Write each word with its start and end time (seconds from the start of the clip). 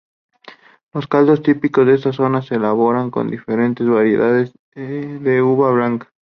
Los 0.93 1.05
caldos 1.05 1.43
típicos 1.43 1.85
de 1.85 1.93
esta 1.93 2.11
zona 2.11 2.41
se 2.41 2.55
elaboran 2.55 3.11
con 3.11 3.29
diferentes 3.29 3.87
variedades 3.87 4.51
de 4.73 5.43
uva 5.43 5.69
blanca. 5.69 6.11